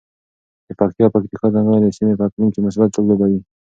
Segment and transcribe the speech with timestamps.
[0.67, 3.39] د پکتیا او پکتیکا ځنګلونه د سیمې په اقلیم کې مثبت رول لوبوي.